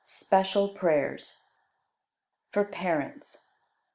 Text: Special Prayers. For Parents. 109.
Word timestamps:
Special 0.07 0.67
Prayers. 0.69 1.43
For 2.49 2.65
Parents. 2.65 3.45
109. 3.45 3.49